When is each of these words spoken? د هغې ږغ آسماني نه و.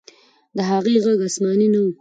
د 0.55 0.57
هغې 0.69 0.95
ږغ 1.03 1.21
آسماني 1.27 1.67
نه 1.73 1.79
و. 1.83 1.87